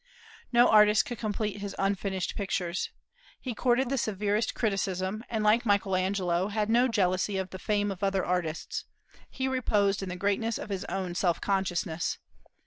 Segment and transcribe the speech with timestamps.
[0.51, 2.89] No artists could complete his unfinished pictures.
[3.39, 7.91] He courted the severest criticism, and, like Michael Angelo, had no jealousy of the fame
[7.91, 8.85] of other artists;
[9.29, 12.17] he reposed in the greatness of his own self consciousness.